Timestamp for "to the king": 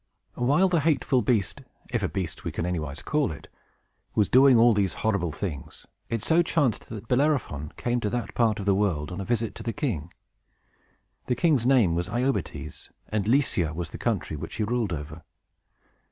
9.57-10.11